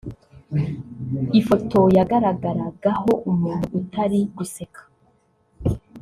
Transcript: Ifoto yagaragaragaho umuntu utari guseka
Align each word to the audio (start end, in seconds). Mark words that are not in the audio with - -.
Ifoto 1.39 1.79
yagaragaragaho 1.97 3.11
umuntu 3.31 3.65
utari 3.79 4.19
guseka 4.37 4.81